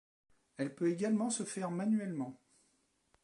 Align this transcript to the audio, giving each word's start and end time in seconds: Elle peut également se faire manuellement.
Elle 0.57 0.73
peut 0.73 0.89
également 0.89 1.29
se 1.29 1.43
faire 1.43 1.69
manuellement. 1.69 2.35